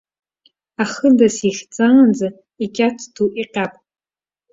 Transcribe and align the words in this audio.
Ахыда, 0.83 1.27
сихьӡаанӡа, 1.35 2.27
икьат 2.63 2.97
ду 3.13 3.25
иҟьап. 3.41 3.73